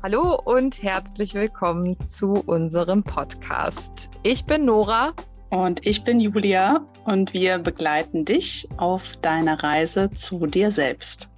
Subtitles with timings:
[0.00, 4.08] Hallo und herzlich willkommen zu unserem Podcast.
[4.22, 5.12] Ich bin Nora.
[5.50, 11.28] Und ich bin Julia und wir begleiten dich auf deiner Reise zu dir selbst.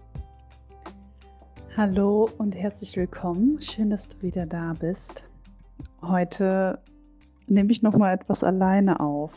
[1.74, 3.58] Hallo und herzlich willkommen.
[3.62, 5.24] Schön, dass du wieder da bist.
[6.02, 6.82] Heute
[7.46, 9.32] nehme ich noch mal etwas alleine auf.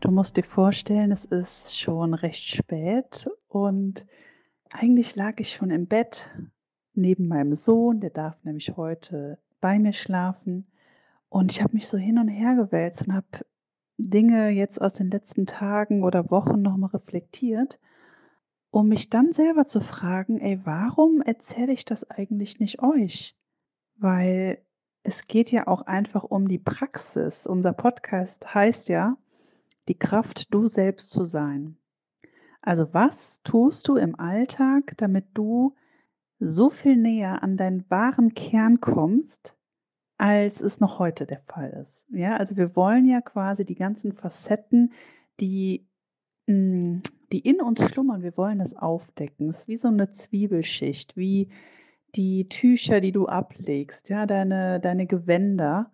[0.00, 4.04] Du musst dir vorstellen, es ist schon recht spät und
[4.70, 6.28] eigentlich lag ich schon im Bett
[6.94, 10.66] neben meinem Sohn, der darf nämlich heute bei mir schlafen.
[11.28, 13.44] Und ich habe mich so hin und her gewälzt und habe
[13.98, 17.78] Dinge jetzt aus den letzten Tagen oder Wochen nochmal reflektiert,
[18.70, 23.36] um mich dann selber zu fragen, ey, warum erzähle ich das eigentlich nicht euch?
[23.96, 24.62] Weil
[25.02, 27.46] es geht ja auch einfach um die Praxis.
[27.46, 29.16] Unser Podcast heißt ja,
[29.88, 31.76] die Kraft, du selbst zu sein.
[32.60, 35.74] Also was tust du im Alltag, damit du
[36.40, 39.56] so viel näher an deinen wahren Kern kommst,
[40.16, 42.06] als es noch heute der Fall ist.
[42.10, 44.92] Ja, also wir wollen ja quasi die ganzen Facetten,
[45.40, 45.86] die,
[46.46, 46.98] mm,
[47.32, 49.48] die in uns schlummern, wir wollen das aufdecken.
[49.48, 51.48] Es ist wie so eine Zwiebelschicht, wie
[52.14, 55.92] die Tücher, die du ablegst, ja, deine, deine Gewänder,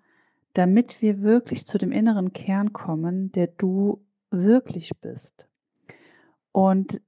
[0.53, 5.49] damit wir wirklich zu dem inneren Kern kommen, der du wirklich bist.
[6.53, 7.01] Und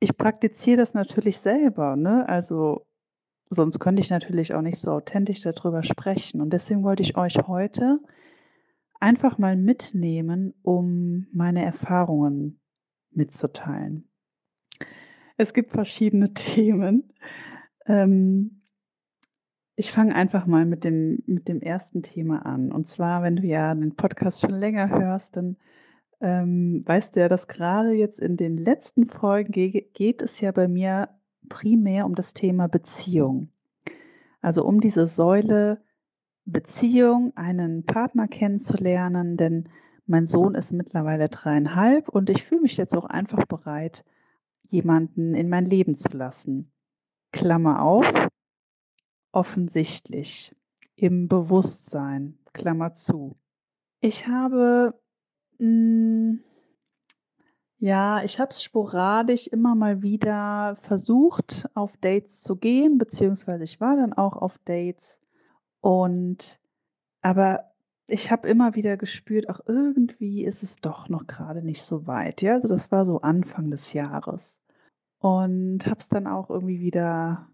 [0.00, 2.28] ich praktiziere das natürlich selber, ne?
[2.28, 2.86] Also
[3.50, 6.40] sonst könnte ich natürlich auch nicht so authentisch darüber sprechen.
[6.40, 7.98] Und deswegen wollte ich euch heute
[9.00, 12.60] einfach mal mitnehmen, um meine Erfahrungen
[13.10, 14.08] mitzuteilen.
[15.36, 17.12] Es gibt verschiedene Themen.
[17.86, 18.62] Ähm,
[19.76, 22.72] ich fange einfach mal mit dem, mit dem ersten Thema an.
[22.72, 25.56] Und zwar, wenn du ja den Podcast schon länger hörst, dann
[26.20, 30.52] ähm, weißt du ja, dass gerade jetzt in den letzten Folgen ge geht es ja
[30.52, 31.08] bei mir
[31.48, 33.50] primär um das Thema Beziehung.
[34.40, 35.82] Also um diese Säule
[36.44, 39.68] Beziehung, einen Partner kennenzulernen, denn
[40.06, 44.04] mein Sohn ist mittlerweile dreieinhalb und ich fühle mich jetzt auch einfach bereit,
[44.62, 46.72] jemanden in mein Leben zu lassen.
[47.32, 48.10] Klammer auf,
[49.32, 50.56] offensichtlich,
[50.96, 53.36] im Bewusstsein, Klammer zu.
[54.00, 54.98] Ich habe
[55.58, 56.40] hm,
[57.80, 63.80] ja, ich habe es sporadisch immer mal wieder versucht, auf Dates zu gehen, beziehungsweise ich
[63.80, 65.20] war dann auch auf Dates.
[65.80, 66.58] Und
[67.22, 67.72] aber
[68.08, 72.42] ich habe immer wieder gespürt, ach, irgendwie ist es doch noch gerade nicht so weit,
[72.42, 72.54] ja?
[72.54, 74.60] Also, das war so Anfang des Jahres.
[75.20, 77.48] Und habe es dann auch irgendwie wieder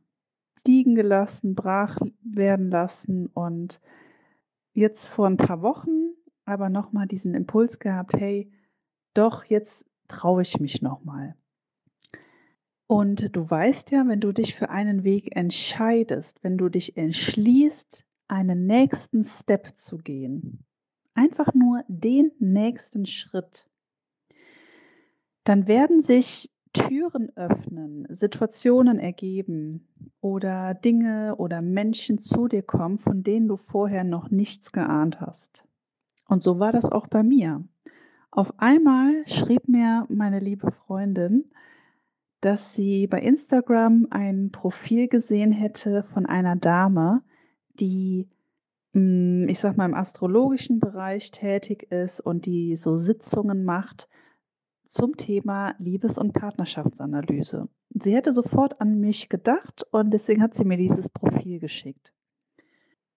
[0.66, 3.26] liegen gelassen, brach werden lassen.
[3.28, 3.80] Und
[4.74, 6.03] jetzt vor ein paar Wochen
[6.44, 8.50] aber nochmal diesen Impuls gehabt, hey,
[9.14, 11.36] doch, jetzt traue ich mich nochmal.
[12.86, 18.04] Und du weißt ja, wenn du dich für einen Weg entscheidest, wenn du dich entschließt,
[18.28, 20.64] einen nächsten Step zu gehen,
[21.14, 23.66] einfach nur den nächsten Schritt,
[25.44, 29.88] dann werden sich Türen öffnen, Situationen ergeben
[30.20, 35.64] oder Dinge oder Menschen zu dir kommen, von denen du vorher noch nichts geahnt hast.
[36.28, 37.64] Und so war das auch bei mir.
[38.30, 41.44] Auf einmal schrieb mir meine liebe Freundin,
[42.40, 47.22] dass sie bei Instagram ein Profil gesehen hätte von einer Dame,
[47.74, 48.28] die,
[48.92, 54.08] hm, ich sag mal, im astrologischen Bereich tätig ist und die so Sitzungen macht
[54.84, 57.68] zum Thema Liebes- und Partnerschaftsanalyse.
[57.90, 62.12] Sie hätte sofort an mich gedacht und deswegen hat sie mir dieses Profil geschickt.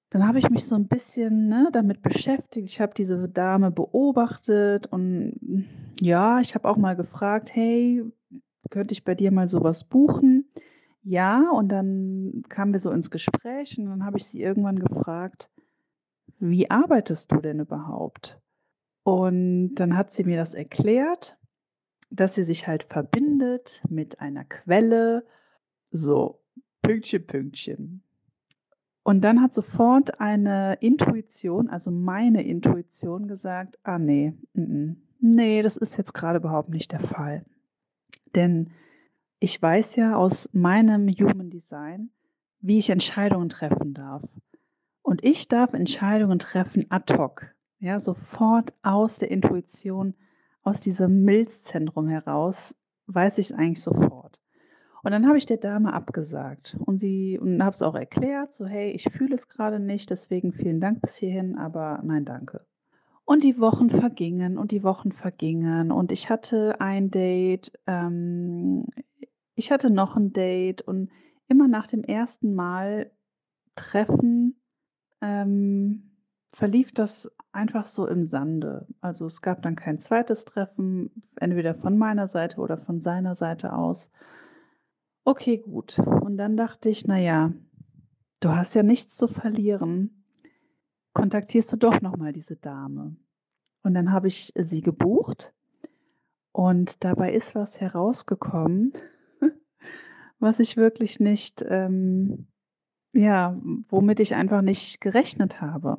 [0.10, 2.70] Dann habe ich mich so ein bisschen, ne, damit beschäftigt.
[2.70, 5.34] Ich habe diese Dame beobachtet und
[6.00, 8.04] ja, ich habe auch mal gefragt: „Hey,
[8.70, 10.50] könnte ich bei dir mal sowas buchen?“
[11.04, 15.50] Ja, und dann kamen wir so ins Gespräch und dann habe ich sie irgendwann gefragt:
[16.40, 18.40] „Wie arbeitest du denn überhaupt?“
[19.04, 21.38] Und dann hat sie mir das erklärt,
[22.12, 25.26] dass sie sich halt verbindet mit einer Quelle,
[25.92, 26.42] so
[26.82, 28.04] Pünktchen, Pünktchen.
[29.08, 35.62] Und dann hat sofort eine Intuition, also meine Intuition gesagt, ah nee, n -n, nee,
[35.62, 37.46] das ist jetzt gerade überhaupt nicht der Fall.
[38.36, 38.70] Denn
[39.40, 42.10] ich weiß ja aus meinem Human Design,
[42.60, 44.24] wie ich Entscheidungen treffen darf.
[45.04, 50.16] Und ich darf Entscheidungen treffen ad hoc, ja, sofort aus der Intuition,
[50.64, 52.76] aus diesem Milzzentrum heraus,
[53.06, 54.42] weiß ich es eigentlich sofort.
[55.08, 58.66] Und dann habe ich der Dame abgesagt und sie und habe es auch erklärt, so
[58.66, 62.66] hey, ich fühle es gerade nicht, deswegen vielen Dank bis hierhin, aber nein, danke.
[63.24, 68.86] Und die Wochen vergingen und die Wochen vergingen und ich hatte ein Date, ähm,
[69.56, 71.10] ich hatte noch ein Date und
[71.48, 73.10] immer nach dem ersten Mal
[73.78, 74.60] Treffen
[75.22, 76.18] ähm,
[76.50, 78.86] verlief das einfach so im Sande.
[79.00, 83.72] Also es gab dann kein zweites Treffen, entweder von meiner Seite oder von seiner Seite
[83.72, 84.12] aus.
[85.28, 86.00] Okay, gut.
[86.00, 87.52] Und dann dachte ich, naja,
[88.40, 90.24] du hast ja nichts zu verlieren.
[91.12, 93.18] Kontaktierst du doch nochmal diese Dame.
[93.84, 95.54] Und dann habe ich sie gebucht
[96.54, 98.94] und dabei ist was herausgekommen,
[100.40, 102.48] was ich wirklich nicht, ähm,
[103.12, 103.60] ja,
[103.90, 105.98] womit ich einfach nicht gerechnet habe.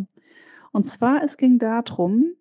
[0.72, 2.32] Und zwar, es ging darum,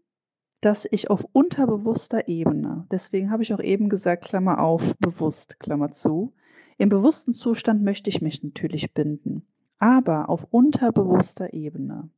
[0.61, 5.91] dass ich auf unterbewusster Ebene, deswegen habe ich auch eben gesagt, Klammer auf, bewusst, Klammer
[5.91, 6.33] zu,
[6.77, 9.45] im bewussten Zustand möchte ich mich natürlich binden,
[9.79, 12.09] aber auf unterbewusster Ebene.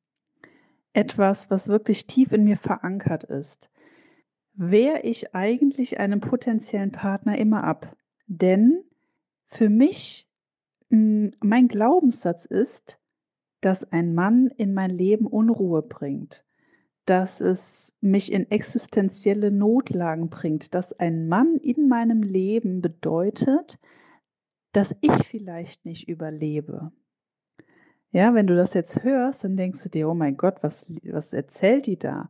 [0.94, 3.70] Etwas, was wirklich tief in mir verankert ist,
[4.54, 7.96] wehre ich eigentlich einen potenziellen Partner immer ab.
[8.28, 8.84] Denn
[9.48, 10.28] für mich,
[10.90, 13.00] hm, mein Glaubenssatz ist,
[13.62, 16.46] dass ein Mann in mein Leben Unruhe bringt,
[17.06, 23.80] dass es mich in existenzielle Notlagen bringt, dass ein Mann in meinem Leben bedeutet,
[24.72, 26.92] dass ich vielleicht nicht überlebe.
[28.12, 31.34] Ja, wenn du das jetzt hörst, dann denkst du dir, oh mein Gott, was, was
[31.34, 32.30] erzählt die da?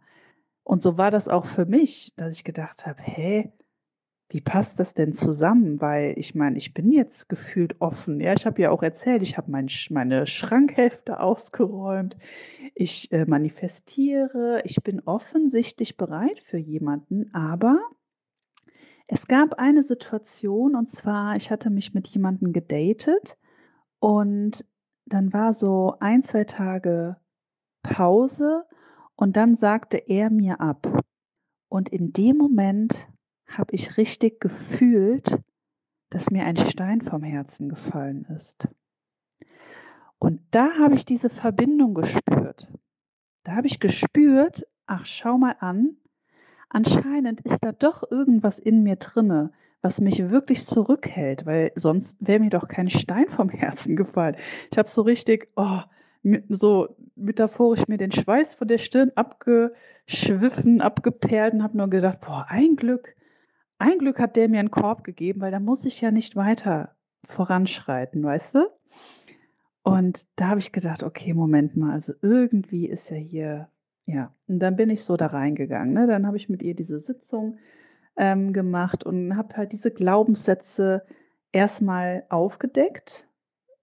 [0.63, 3.51] Und so war das auch für mich, dass ich gedacht habe, hä,
[4.29, 5.81] wie passt das denn zusammen?
[5.81, 8.19] Weil ich meine, ich bin jetzt gefühlt offen.
[8.21, 12.17] Ja, ich habe ja auch erzählt, ich habe mein, meine Schrankhälfte ausgeräumt.
[12.75, 14.61] Ich äh, manifestiere.
[14.65, 17.33] Ich bin offensichtlich bereit für jemanden.
[17.33, 17.79] Aber
[19.11, 23.39] es gab eine Situation und zwar, ich hatte mich mit jemandem gedatet
[23.97, 24.63] und
[25.07, 27.17] dann war so ein, zwei Tage
[27.81, 28.67] Pause
[29.15, 31.03] und dann sagte er mir ab.
[31.69, 33.09] Und in dem Moment
[33.47, 35.39] habe ich richtig gefühlt,
[36.11, 38.67] dass mir ein Stein vom Herzen gefallen ist.
[40.19, 42.71] Und da habe ich diese Verbindung gespürt.
[43.43, 45.97] Da habe ich gespürt, ach, schau mal an,
[46.69, 49.51] anscheinend ist da doch irgendwas in mir drinne,
[49.81, 54.35] was mich wirklich zurückhält, weil sonst wäre mir doch kein Stein vom Herzen gefallen.
[54.71, 55.81] Ich habe so richtig, oh,
[56.49, 62.45] so metaphorisch mir den Schweiß von der Stirn abgeschwiffen, abgeperlt und habe nur gedacht, boah,
[62.49, 63.15] ein Glück,
[63.77, 66.95] ein Glück hat der mir einen Korb gegeben, weil da muss ich ja nicht weiter
[67.25, 68.67] voranschreiten, weißt du?
[69.83, 73.69] Und da habe ich gedacht, okay, Moment mal, also irgendwie ist ja hier,
[74.09, 75.93] ja, und dann bin ich so da reingegangen.
[75.93, 76.07] Ne?
[76.07, 77.57] Dann habe ich mit ihr diese Sitzung
[78.17, 81.05] ähm, gemacht und habe halt diese Glaubenssätze
[81.51, 83.29] erstmal aufgedeckt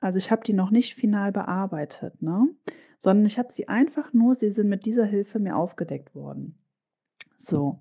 [0.00, 2.49] also ich habe die noch nicht final bearbeitet, ne?
[2.99, 6.56] sondern ich habe sie einfach nur, sie sind mit dieser Hilfe mir aufgedeckt worden.
[7.37, 7.81] So.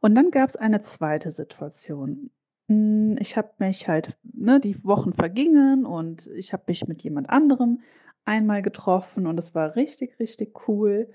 [0.00, 2.30] Und dann gab es eine zweite Situation.
[2.68, 7.30] Hm, ich habe mich halt, ne, die Wochen vergingen und ich habe mich mit jemand
[7.30, 7.80] anderem
[8.24, 11.08] einmal getroffen und es war richtig, richtig cool.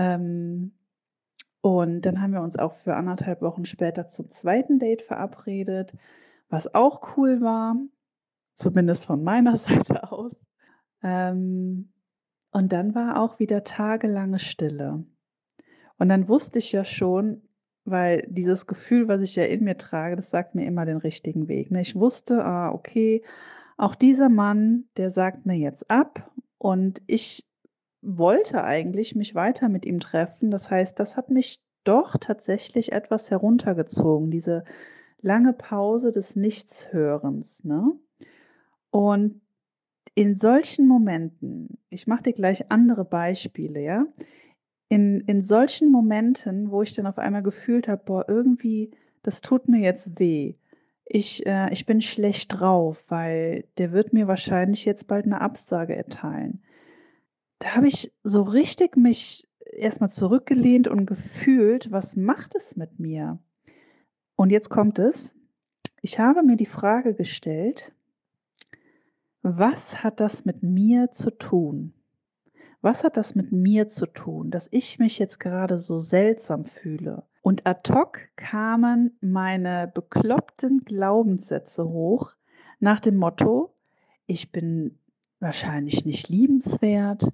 [0.00, 0.72] Ähm,
[1.60, 5.94] und dann haben wir uns auch für anderthalb Wochen später zum zweiten Date verabredet,
[6.48, 7.76] was auch cool war
[8.54, 10.48] zumindest von meiner Seite aus.
[11.02, 11.92] Ähm,
[12.52, 15.04] und dann war auch wieder tagelange Stille.
[15.98, 17.42] Und dann wusste ich ja schon,
[17.84, 21.48] weil dieses Gefühl, was ich ja in mir trage, das sagt mir immer den richtigen
[21.48, 21.70] Weg.
[21.70, 21.82] Ne?
[21.82, 23.22] Ich wusste, ah, okay,
[23.76, 27.49] auch dieser Mann, der sagt mir jetzt ab und ich
[28.02, 30.50] wollte eigentlich mich weiter mit ihm treffen.
[30.50, 34.64] Das heißt, das hat mich doch tatsächlich etwas heruntergezogen, diese
[35.20, 37.64] lange Pause des Nichtshörens.
[37.64, 37.92] Ne?
[38.90, 39.40] Und
[40.14, 44.06] in solchen Momenten, ich mache dir gleich andere Beispiele, ja,
[44.88, 48.90] in, in solchen Momenten, wo ich dann auf einmal gefühlt habe, boah, irgendwie,
[49.22, 50.56] das tut mir jetzt weh.
[51.04, 55.94] Ich, äh, ich bin schlecht drauf, weil der wird mir wahrscheinlich jetzt bald eine Absage
[55.94, 56.62] erteilen.
[57.60, 63.38] Da habe ich so richtig mich erstmal zurückgelehnt und gefühlt, was macht es mit mir?
[64.34, 65.34] Und jetzt kommt es.
[66.02, 67.92] Ich habe mir die Frage gestellt,
[69.42, 71.94] was hat das mit mir zu tun?
[72.80, 77.24] Was hat das mit mir zu tun, dass ich mich jetzt gerade so seltsam fühle?
[77.42, 82.36] Und ad hoc kamen meine bekloppten Glaubenssätze hoch
[82.78, 83.74] nach dem Motto,
[84.26, 84.98] ich bin
[85.40, 87.30] wahrscheinlich nicht liebenswert.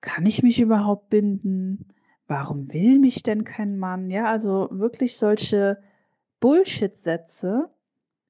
[0.00, 1.88] Kann ich mich überhaupt binden?
[2.26, 4.10] Warum will mich denn kein Mann?
[4.10, 5.78] Ja, also wirklich solche
[6.40, 7.70] Bullshit-Sätze,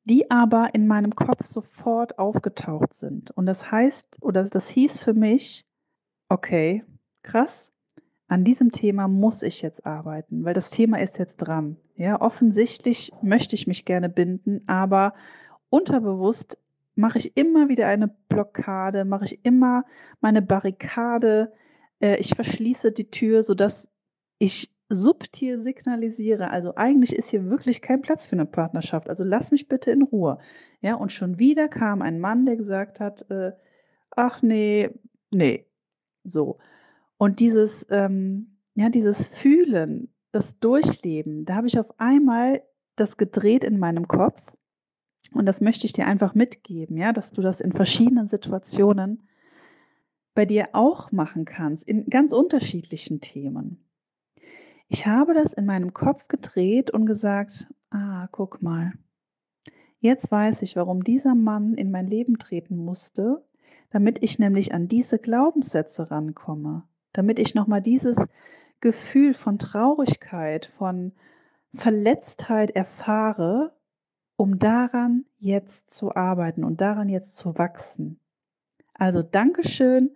[0.05, 3.31] die aber in meinem Kopf sofort aufgetaucht sind.
[3.33, 5.67] Und das heißt, oder das hieß für mich,
[6.29, 6.85] okay,
[7.23, 7.73] krass,
[8.29, 11.77] an diesem Thema muss ich jetzt arbeiten, weil das Thema ist jetzt dran.
[11.97, 15.15] Ja, offensichtlich möchte ich mich gerne binden, aber
[15.71, 16.59] unterbewusst
[16.99, 19.85] mache ich immer wieder eine Blockade, mache ich immer
[20.21, 21.53] meine Barrikade,
[22.01, 23.91] äh, ich verschließe die Tür, sodass
[24.39, 29.53] ich subtil signalisiere, also eigentlich ist hier wirklich kein Platz für eine Partnerschaft, also lass
[29.53, 30.39] mich bitte in Ruhe.
[30.81, 33.53] Ja, und schon wieder kam ein Mann, der gesagt hat, äh,
[34.11, 34.91] ach nee,
[35.31, 35.67] nee,
[36.25, 36.59] so.
[37.17, 42.63] Und dieses, ähm, ja, dieses Fühlen, das Durchleben, da habe ich auf einmal
[42.97, 44.41] das gedreht in meinem Kopf.
[45.33, 49.29] Und das möchte ich dir einfach mitgeben, ja, dass du das in verschiedenen Situationen
[50.35, 53.85] bei dir auch machen kannst, in ganz unterschiedlichen Themen.
[54.89, 58.93] Ich habe das in meinem Kopf gedreht und gesagt, ah, guck mal,
[60.01, 63.45] jetzt weiß ich, warum dieser Mann in mein Leben treten musste,
[63.91, 68.29] damit ich nämlich an diese Glaubenssätze rankomme, damit ich nochmal dieses
[68.81, 71.13] Gefühl von Traurigkeit, von
[71.75, 73.77] Verletztheit erfahre,
[74.39, 78.21] um daran jetzt zu arbeiten und daran jetzt zu wachsen.
[78.95, 80.13] Also Dankeschön,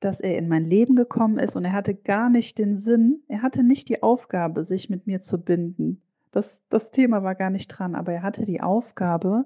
[0.00, 3.42] dass er in mein Leben gekommen ist und er hatte gar nicht den Sinn, er
[3.42, 6.00] hatte nicht die Aufgabe, sich mit mir zu binden.
[6.30, 9.44] Das, das Thema war gar nicht dran, aber er hatte die Aufgabe,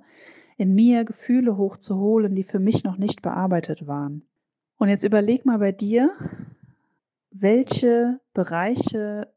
[0.57, 4.23] in mir Gefühle hochzuholen, die für mich noch nicht bearbeitet waren.
[4.79, 6.13] Und jetzt überleg mal bei dir,
[7.33, 9.33] welche Bereiche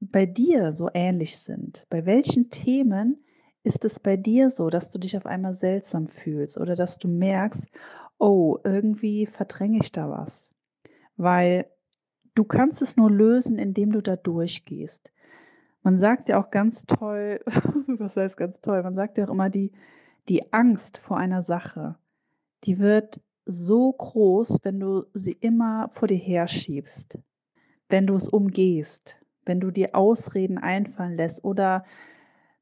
[0.00, 1.86] bei dir so ähnlich sind.
[1.88, 3.22] Bei welchen Themen
[3.66, 7.08] ist es bei dir so, dass du dich auf einmal seltsam fühlst oder dass du
[7.08, 7.68] merkst,
[8.16, 10.54] oh, irgendwie verdränge ich da was?
[11.16, 11.66] Weil
[12.36, 15.12] du kannst es nur lösen, indem du da durchgehst.
[15.82, 17.40] Man sagt ja auch ganz toll,
[17.88, 18.84] was heißt ganz toll?
[18.84, 19.72] Man sagt ja auch immer, die,
[20.28, 21.96] die Angst vor einer Sache,
[22.64, 27.18] die wird so groß, wenn du sie immer vor dir herschiebst,
[27.88, 31.84] wenn du es umgehst, wenn du dir Ausreden einfallen lässt oder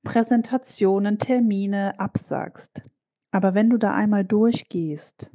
[0.04, 2.84] Präsentationen, Termine absagst.
[3.30, 5.32] Aber wenn du da einmal durchgehst,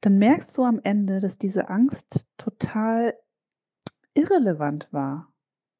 [0.00, 3.14] dann merkst du am Ende, dass diese Angst total
[4.14, 5.32] irrelevant war.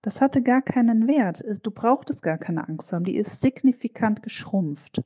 [0.02, 1.44] Das hatte gar keinen Wert.
[1.62, 3.04] Du brauchtest gar keine Angst haben.
[3.04, 5.02] Die ist signifikant geschrumpft.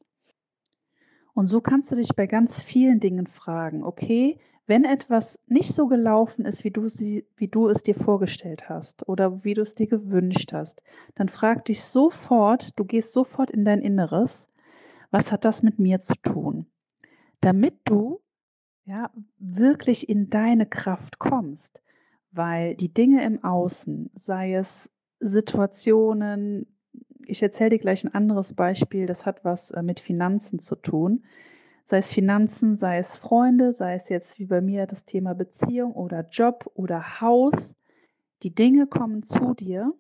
[1.35, 4.39] Und so kannst du dich bei ganz vielen Dingen fragen, okay,
[4.71, 9.09] wenn etwas nicht so gelaufen ist, wie du, sie, wie du es dir vorgestellt hast
[9.09, 10.85] oder wie du es dir gewünscht hast,
[11.17, 14.47] dann frag dich sofort, du gehst sofort in dein Inneres,
[15.11, 16.67] was hat das mit mir zu tun?
[17.41, 18.21] Damit du
[18.85, 21.83] ja wirklich in deine Kraft kommst,
[22.31, 26.79] weil die Dinge im Außen, sei es Situationen,
[27.27, 31.25] ich erzähle dir gleich ein anderes Beispiel, das hat was äh, mit Finanzen zu tun
[31.91, 35.93] sei es Finanzen, sei es Freunde, sei es jetzt wie bei mir das Thema Beziehung
[35.93, 37.75] oder Job oder Haus.
[38.45, 39.93] Die Dinge kommen zu dir,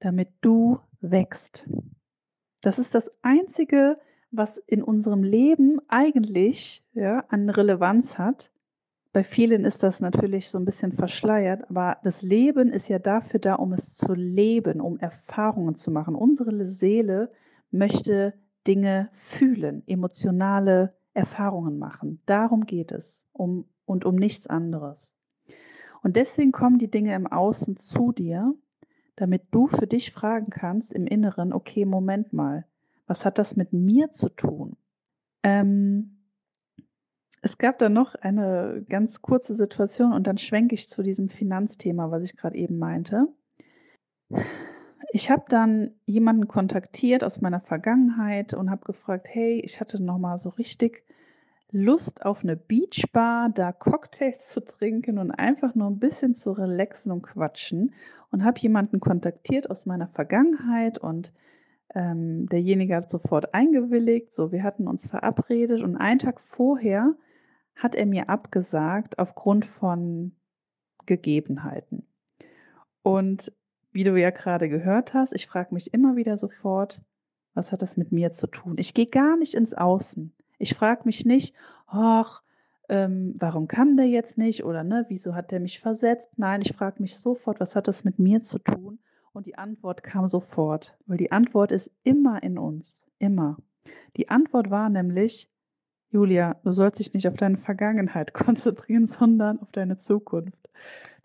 [0.00, 1.68] damit du wächst.
[2.62, 3.98] Das ist das Einzige,
[4.30, 8.50] was in unserem Leben eigentlich ja, an Relevanz hat.
[9.12, 13.38] Bei vielen ist das natürlich so ein bisschen verschleiert, aber das Leben ist ja dafür
[13.38, 16.14] da, um es zu leben, um Erfahrungen zu machen.
[16.14, 17.30] Unsere Seele
[17.70, 18.32] möchte
[18.66, 22.22] Dinge fühlen, emotionale Erfahrungen machen.
[22.26, 25.14] Darum geht es um, und um nichts anderes.
[26.02, 28.54] Und deswegen kommen die Dinge im Außen zu dir,
[29.16, 32.66] damit du für dich fragen kannst im Inneren, okay, Moment mal,
[33.08, 34.76] was hat das mit mir zu tun?
[35.42, 36.22] Ähm,
[37.42, 42.12] es gab da noch eine ganz kurze Situation und dann schwenke ich zu diesem Finanzthema,
[42.12, 43.26] was ich gerade eben meinte.
[45.10, 50.18] Ich habe dann jemanden kontaktiert aus meiner Vergangenheit und habe gefragt, hey, ich hatte noch
[50.18, 51.04] mal so richtig
[51.70, 57.12] Lust auf eine Beachbar, da Cocktails zu trinken und einfach nur ein bisschen zu relaxen
[57.12, 57.92] und quatschen
[58.30, 61.32] und habe jemanden kontaktiert aus meiner Vergangenheit und
[61.94, 64.32] ähm, derjenige hat sofort eingewilligt.
[64.32, 67.14] So, wir hatten uns verabredet und einen Tag vorher
[67.74, 70.32] hat er mir abgesagt aufgrund von
[71.06, 72.06] Gegebenheiten.
[73.02, 73.52] Und
[73.98, 77.02] wie du ja gerade gehört hast, ich frage mich immer wieder sofort,
[77.54, 78.76] was hat das mit mir zu tun?
[78.78, 80.32] Ich gehe gar nicht ins Außen.
[80.60, 81.52] Ich frage mich nicht,
[81.88, 82.44] ach,
[82.88, 86.30] ähm, warum kann der jetzt nicht oder ne, wieso hat der mich versetzt?
[86.36, 89.00] Nein, ich frage mich sofort, was hat das mit mir zu tun?
[89.32, 93.56] Und die Antwort kam sofort, weil die Antwort ist immer in uns, immer.
[94.16, 95.50] Die Antwort war nämlich,
[96.12, 100.68] Julia, du sollst dich nicht auf deine Vergangenheit konzentrieren, sondern auf deine Zukunft.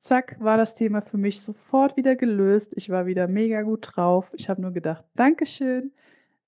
[0.03, 2.73] Zack, war das Thema für mich sofort wieder gelöst.
[2.75, 4.31] Ich war wieder mega gut drauf.
[4.35, 5.93] Ich habe nur gedacht, Dankeschön.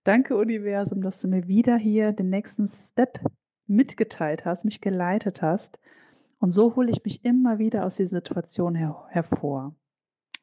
[0.03, 3.21] Danke, Universum, dass du mir wieder hier den nächsten Step
[3.65, 5.79] mitgeteilt hast, mich geleitet hast.
[6.39, 9.73] Und so hole ich mich immer wieder aus dieser Situation her hervor.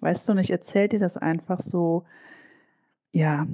[0.00, 2.04] Weißt du, und ich erzähle dir das einfach so,
[3.12, 3.46] ja,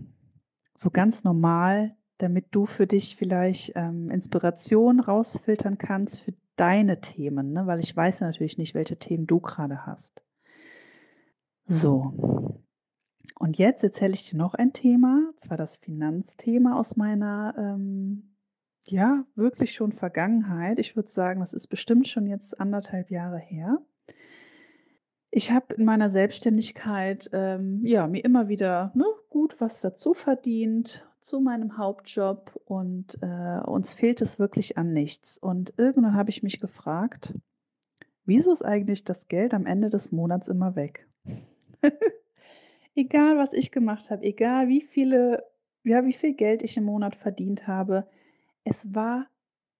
[0.77, 7.53] so ganz normal, damit du für dich vielleicht ähm, Inspiration rausfiltern kannst für deine Themen,
[7.53, 7.67] ne?
[7.67, 10.23] weil ich weiß natürlich nicht, welche Themen du gerade hast.
[11.65, 12.63] So,
[13.39, 18.35] und jetzt erzähle ich dir noch ein Thema, zwar das Finanzthema aus meiner, ähm,
[18.87, 20.79] ja, wirklich schon Vergangenheit.
[20.79, 23.79] Ich würde sagen, das ist bestimmt schon jetzt anderthalb Jahre her.
[25.31, 31.08] Ich habe in meiner Selbstständigkeit ähm, ja, mir immer wieder ne, gut was dazu verdient
[31.21, 35.39] zu meinem Hauptjob und äh, uns fehlt es wirklich an nichts.
[35.39, 37.35] Und irgendwann habe ich mich gefragt,
[38.25, 41.07] wieso ist eigentlich das Geld am Ende des Monats immer weg?
[42.95, 45.45] egal, was ich gemacht habe, egal wie viele,
[45.85, 48.07] ja, wie viel Geld ich im Monat verdient habe,
[48.65, 49.27] es war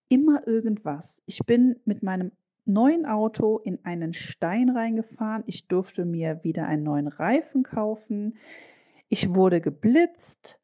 [0.09, 1.23] immer irgendwas.
[1.27, 2.33] Ich bin mit meinem
[2.65, 5.43] neuen Auto in einen Stein reingefahren.
[5.47, 8.37] Ich durfte mir wieder einen neuen Reifen kaufen.
[9.09, 10.59] Ich wurde geblitzt.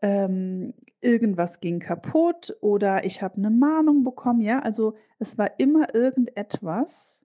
[0.00, 4.40] Ähm, irgendwas ging kaputt oder ich habe eine Mahnung bekommen.
[4.40, 7.24] Ja, also es war immer irgendetwas,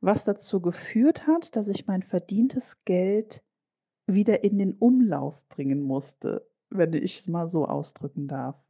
[0.00, 3.42] was dazu geführt hat, dass ich mein verdientes Geld
[4.06, 8.60] wieder in den Umlauf bringen musste, wenn ich es mal so ausdrücken darf.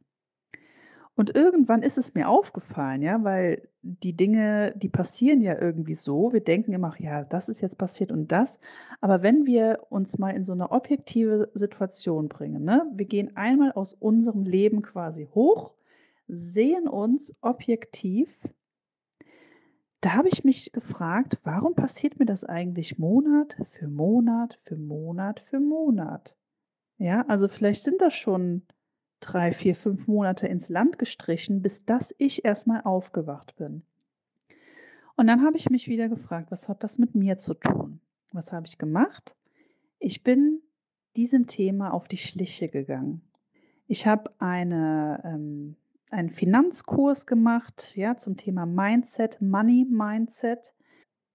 [1.15, 6.33] Und irgendwann ist es mir aufgefallen, ja, weil die Dinge, die passieren ja irgendwie so.
[6.33, 8.59] Wir denken immer, ja, das ist jetzt passiert und das.
[8.99, 13.71] Aber wenn wir uns mal in so eine objektive Situation bringen, ne, wir gehen einmal
[13.71, 15.75] aus unserem Leben quasi hoch,
[16.27, 18.37] sehen uns objektiv,
[20.01, 25.39] da habe ich mich gefragt, warum passiert mir das eigentlich Monat für Monat für Monat
[25.39, 26.35] für Monat?
[26.97, 28.63] Ja, also vielleicht sind das schon
[29.19, 33.83] drei, vier, fünf Monate ins Land gestrichen, bis dass ich erstmal aufgewacht bin.
[35.15, 38.01] Und dann habe ich mich wieder gefragt, was hat das mit mir zu tun?
[38.33, 39.35] Was habe ich gemacht?
[39.97, 40.61] Ich bin
[41.15, 43.21] diesem Thema auf die Schliche gegangen.
[43.87, 45.75] Ich habe eine, ähm,
[46.11, 50.74] einen Finanzkurs gemacht, ja, zum Thema Mindset, Money Mindset.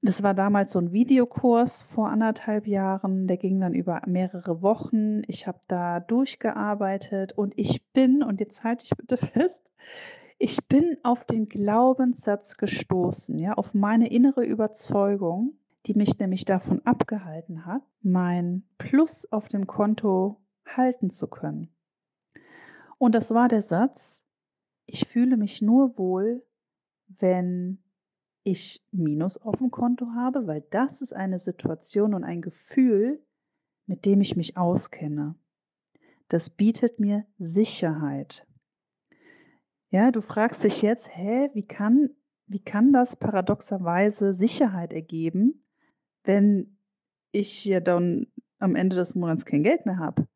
[0.02, 5.22] Das war damals so ein Videokurs vor anderthalb Jahren, der ging dann über mehrere Wochen.
[5.26, 9.62] Ich habe da durchgearbeitet und ich bin, und jetzt halte ich bitte fest,
[10.38, 16.80] ich bin auf den Glaubenssatz gestoßen, ja, auf meine innere Überzeugung, die mich nämlich davon
[16.86, 21.68] abgehalten hat, mein Plus auf dem Konto halten zu können.
[22.96, 24.24] Und das war der Satz,
[24.86, 26.42] ich fühle mich nur wohl,
[27.06, 27.82] wenn
[28.44, 33.22] ich Minus auf dem Konto habe, weil das ist eine Situation und ein Gefühl,
[33.87, 35.35] mit dem ich mich auskenne.
[36.29, 38.46] Das bietet mir Sicherheit.
[39.90, 42.11] Ja, du fragst dich jetzt, hä, wie kann,
[42.46, 45.64] wie kann das paradoxerweise Sicherheit ergeben,
[46.22, 46.79] wenn
[47.33, 48.26] ich ja dann
[48.59, 50.29] am Ende des Monats kein Geld mehr habe?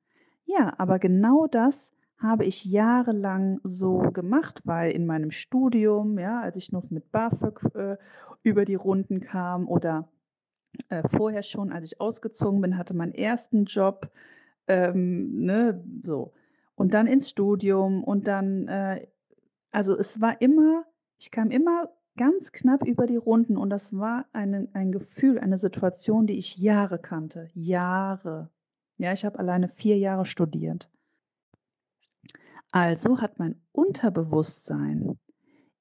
[0.44, 6.56] Ja, aber genau das habe ich jahrelang so gemacht, weil in meinem Studium, ja, als
[6.56, 7.96] ich noch mit BAföG äh,
[8.42, 10.08] über die Runden kam oder
[10.88, 14.10] äh, vorher schon, als ich ausgezogen bin, hatte meinen ersten Job,
[14.66, 16.32] ähm, ne, so.
[16.74, 19.06] Und dann ins Studium und dann, äh,
[19.70, 20.84] also es war immer,
[21.18, 25.58] ich kam immer ganz knapp über die Runden und das war eine, ein Gefühl, eine
[25.58, 27.48] Situation, die ich Jahre kannte.
[27.54, 28.50] Jahre.
[28.98, 30.88] Ja, ich habe alleine vier Jahre studiert.
[32.74, 35.16] Also hat mein Unterbewusstsein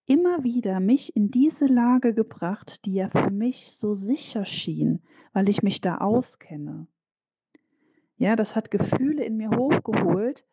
[0.06, 5.02] immer wieder mich in diese Lage gebracht, die ja für mich so sicher schien,
[5.34, 6.86] weil ich mich da auskenne.
[8.18, 10.46] Ja, das hat Gefühle in mir hochgeholt.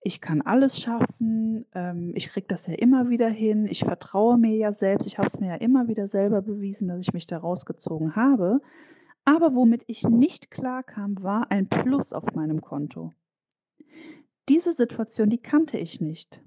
[0.00, 4.56] Ich kann alles schaffen, ähm, ich kriege das ja immer wieder hin, ich vertraue mir
[4.56, 7.38] ja selbst, ich habe es mir ja immer wieder selber bewiesen, dass ich mich da
[7.38, 8.60] rausgezogen habe.
[9.24, 13.12] Aber womit ich nicht klarkam, war ein Plus auf meinem Konto
[14.48, 16.42] diese Situation, die kannte ich nicht.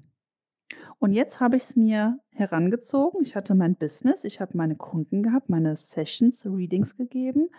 [1.00, 3.22] Und jetzt habe ich es mir herangezogen.
[3.22, 7.50] Ich hatte mein Business, ich habe meine Kunden gehabt, meine Sessions, Readings gegeben.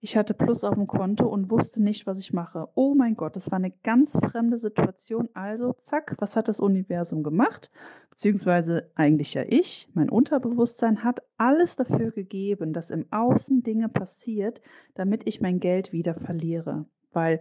[0.00, 2.68] Ich hatte Plus auf dem Konto und wusste nicht, was ich mache.
[2.74, 5.28] Oh mein Gott, das war eine ganz fremde Situation.
[5.34, 7.72] Also, zack, was hat das Universum gemacht?
[8.10, 9.88] Beziehungsweise eigentlich ja ich.
[9.94, 14.60] Mein Unterbewusstsein hat alles dafür gegeben, dass im Außen Dinge passiert,
[14.94, 16.86] damit ich mein Geld wieder verliere.
[17.12, 17.40] Weil,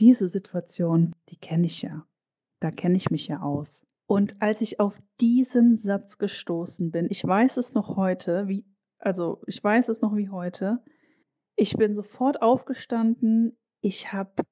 [0.00, 2.06] diese Situation, die kenne ich ja.
[2.60, 3.84] Da kenne ich mich ja aus.
[4.06, 8.64] Und als ich auf diesen Satz gestoßen bin, ich weiß es noch heute, wie,
[8.98, 10.82] also ich weiß es noch wie heute,
[11.56, 14.44] ich bin sofort aufgestanden, ich habe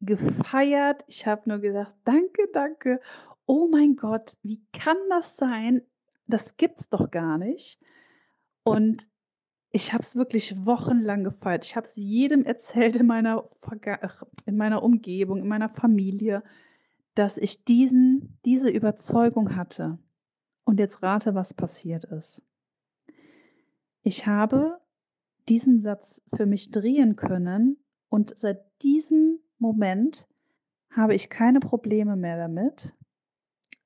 [0.00, 3.00] gefeiert, ich habe nur gesagt, danke, danke,
[3.46, 5.82] oh mein Gott, wie kann das sein?
[6.26, 7.80] Das gibt's doch gar nicht.
[8.64, 9.08] Und
[9.72, 11.64] ich habe es wirklich wochenlang gefeiert.
[11.64, 13.48] Ich habe es jedem erzählt in meiner,
[14.44, 16.42] in meiner Umgebung, in meiner Familie.
[17.14, 19.98] dass ich diesen, diese Überzeugung hatte.
[20.64, 22.42] Und jetzt rate, was passiert ist.
[24.02, 24.80] Ich habe
[25.48, 27.76] diesen Satz für mich drehen können
[28.08, 30.26] und seit diesem Moment
[30.90, 32.94] habe ich keine Probleme mehr damit,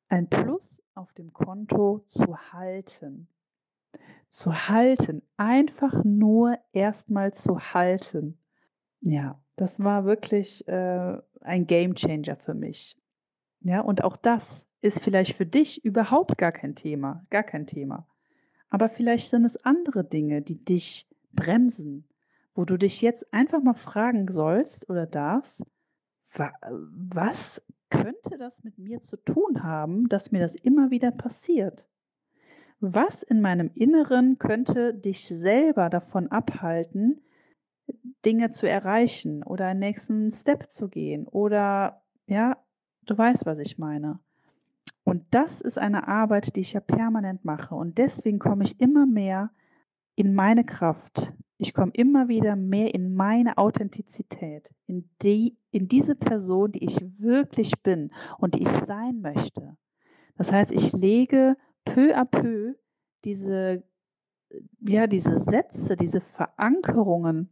[0.09, 3.29] ein Plus auf dem Konto zu halten.
[4.29, 8.39] Zu halten, einfach nur erstmal zu halten.
[9.01, 12.97] Ja, das war wirklich äh, ein Game Changer für mich.
[13.61, 18.07] Ja, und auch das ist vielleicht für dich überhaupt gar kein Thema, gar kein Thema.
[18.69, 22.07] Aber vielleicht sind es andere Dinge, die dich bremsen,
[22.55, 25.63] wo du dich jetzt einfach mal fragen sollst oder darfst,
[26.33, 31.89] was könnte das mit mir zu tun haben, dass mir das immer wieder passiert?
[32.81, 37.23] Was in meinem Inneren könnte dich selber davon abhalten,
[38.25, 42.57] Dinge zu erreichen oder einen nächsten Step zu gehen oder ja,
[43.07, 44.19] du weißt, was ich meine.
[45.05, 47.77] Und das ist eine Arbeit, die ich ja permanent mache.
[47.77, 49.51] Und deswegen komme ich immer mehr
[50.17, 51.33] in meine Kraft.
[51.59, 56.99] Ich komme immer wieder mehr in meine Authentizität, in, die, in diese Person, die ich
[57.19, 59.77] wirklich bin und die ich sein möchte.
[60.37, 62.77] Das heißt, ich lege peu à peu
[63.25, 63.83] diese,
[64.81, 67.49] ja, diese Sätze, diese Verankerungen,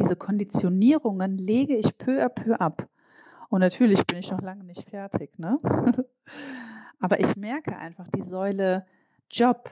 [0.00, 2.88] diese Konditionierungen lege ich peu à peu ab.
[3.48, 5.60] Und natürlich bin ich noch lange nicht fertig, ne?
[6.98, 8.86] Aber ich merke einfach, die Säule
[9.30, 9.70] Job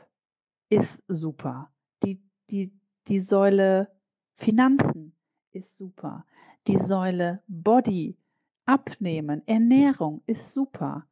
[0.68, 1.72] ist super.
[2.02, 2.72] Die, die,
[3.08, 3.88] die Säule
[4.36, 5.16] Finanzen
[5.52, 6.24] ist super.
[6.66, 8.18] Die Säule Body,
[8.66, 11.06] Abnehmen, Ernährung ist super.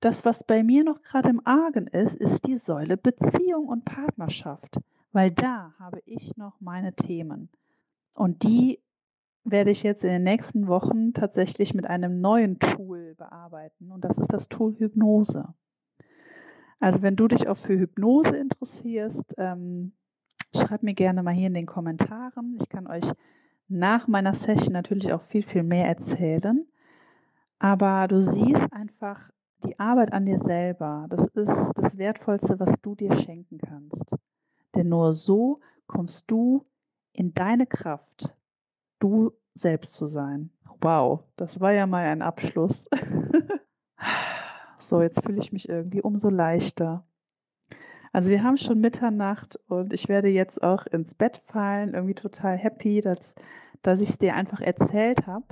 [0.00, 4.80] Das, was bei mir noch gerade im Argen ist, ist die Säule Beziehung und Partnerschaft,
[5.12, 7.50] weil da habe ich noch meine Themen.
[8.14, 8.80] Und die
[9.44, 14.16] werde ich jetzt in den nächsten Wochen tatsächlich mit einem neuen Tool bearbeiten und das
[14.16, 15.52] ist das Tool Hypnose.
[16.78, 19.92] Also wenn du dich auch für Hypnose interessierst, ähm,
[20.54, 22.56] schreib mir gerne mal hier in den Kommentaren.
[22.58, 23.04] Ich kann euch
[23.68, 26.66] nach meiner Session natürlich auch viel, viel mehr erzählen.
[27.58, 29.30] Aber du siehst einfach
[29.64, 31.06] die Arbeit an dir selber.
[31.08, 34.16] Das ist das Wertvollste, was du dir schenken kannst.
[34.74, 36.64] Denn nur so kommst du
[37.12, 38.34] in deine Kraft,
[38.98, 40.50] du selbst zu sein.
[40.80, 42.88] Wow, das war ja mal ein Abschluss.
[44.78, 47.04] so, jetzt fühle ich mich irgendwie umso leichter.
[48.12, 52.56] Also wir haben schon Mitternacht und ich werde jetzt auch ins Bett fallen, irgendwie total
[52.56, 53.34] happy, dass,
[53.82, 55.44] dass ich es dir einfach erzählt habe,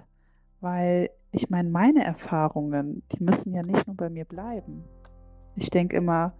[0.60, 4.84] weil ich meine, meine Erfahrungen, die müssen ja nicht nur bei mir bleiben.
[5.56, 6.32] Ich denke immer,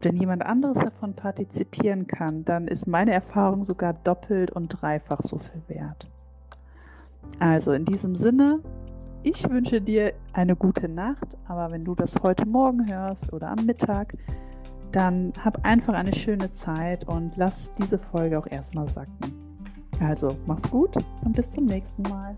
[0.00, 5.38] wenn jemand anderes davon partizipieren kann, dann ist meine Erfahrung sogar doppelt und dreifach so
[5.38, 6.08] viel wert.
[7.40, 8.60] Also in diesem Sinne,
[9.22, 13.66] ich wünsche dir eine gute Nacht, aber wenn du das heute Morgen hörst oder am
[13.66, 14.14] Mittag,
[14.92, 19.18] dann hab einfach eine schöne Zeit und lass diese Folge auch erstmal sacken.
[20.00, 22.36] Also, mach's gut und bis zum nächsten Mal.